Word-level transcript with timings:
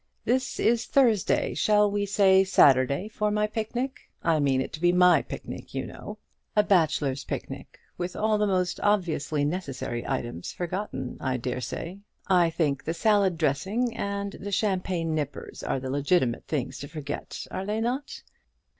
This 0.25 0.59
is 0.59 0.87
Thursday; 0.87 1.53
shall 1.53 1.91
we 1.91 2.07
say 2.07 2.43
Saturday 2.43 3.07
for 3.07 3.29
my 3.29 3.45
picnic? 3.45 4.09
I 4.23 4.39
mean 4.39 4.59
it 4.59 4.73
to 4.73 4.81
be 4.81 4.91
my 4.91 5.21
picnic, 5.21 5.75
you 5.75 5.85
know; 5.85 6.17
a 6.55 6.63
bachelor's 6.63 7.23
picnic, 7.23 7.77
with 7.99 8.15
all 8.15 8.39
the 8.39 8.47
most 8.47 8.79
obviously 8.81 9.45
necessary 9.45 10.03
items 10.07 10.51
forgotten, 10.51 11.17
I 11.21 11.37
dare 11.37 11.61
say. 11.61 11.99
I 12.25 12.49
think 12.49 12.83
the 12.83 12.95
salad 12.95 13.37
dressing 13.37 13.95
and 13.95 14.31
the 14.39 14.51
champagne 14.51 15.13
nippers 15.13 15.61
are 15.61 15.79
the 15.79 15.91
legitimate 15.91 16.47
things 16.47 16.79
to 16.79 16.87
forget, 16.87 17.45
are 17.51 17.67
they 17.67 17.79
not? 17.79 18.23